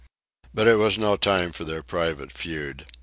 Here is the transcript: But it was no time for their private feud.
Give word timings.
But 0.51 0.65
it 0.65 0.77
was 0.79 0.97
no 0.97 1.15
time 1.15 1.51
for 1.51 1.63
their 1.63 1.83
private 1.83 2.31
feud. 2.31 2.87